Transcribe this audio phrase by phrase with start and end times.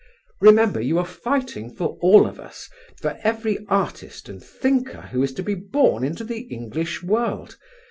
[0.39, 2.67] Remember you are fighting for all of us,
[2.99, 7.55] for every artist and thinker who is to be born into the English world....